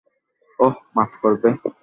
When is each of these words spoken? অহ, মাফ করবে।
অহ, 0.59 0.75
মাফ 0.95 1.11
করবে। 1.21 1.49